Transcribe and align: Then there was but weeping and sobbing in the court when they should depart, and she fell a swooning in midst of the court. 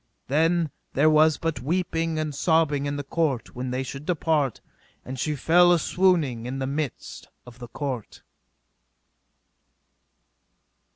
Then 0.29 0.71
there 0.93 1.11
was 1.11 1.37
but 1.37 1.59
weeping 1.59 2.17
and 2.17 2.33
sobbing 2.33 2.87
in 2.87 2.95
the 2.95 3.03
court 3.03 3.53
when 3.53 3.69
they 3.69 3.83
should 3.83 4.03
depart, 4.03 4.59
and 5.05 5.19
she 5.19 5.35
fell 5.35 5.71
a 5.71 5.77
swooning 5.77 6.47
in 6.47 6.57
midst 6.73 7.27
of 7.45 7.59
the 7.59 7.67
court. 7.67 8.23